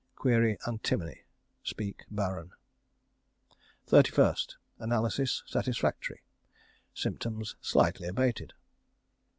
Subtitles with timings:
[0.15, 0.57] Qy.
[0.67, 1.25] antimony?
[1.61, 2.53] Speak, Baron.
[3.87, 4.55] 31st.
[4.79, 6.23] Analysis satisfactory.
[6.91, 8.53] Symptoms slightly abated.